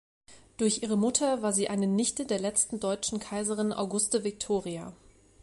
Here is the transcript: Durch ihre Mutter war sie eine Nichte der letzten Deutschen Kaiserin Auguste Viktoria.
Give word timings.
Durch 0.57 0.81
ihre 0.81 0.97
Mutter 0.97 1.43
war 1.43 1.53
sie 1.53 1.69
eine 1.69 1.85
Nichte 1.85 2.25
der 2.25 2.39
letzten 2.39 2.79
Deutschen 2.79 3.19
Kaiserin 3.19 3.71
Auguste 3.71 4.23
Viktoria. 4.23 4.93